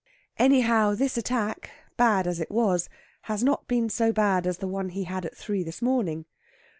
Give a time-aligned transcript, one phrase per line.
[0.39, 2.89] Anyhow, this attack bad as it was
[3.29, 6.25] has not been so bad as the one he had at three this morning.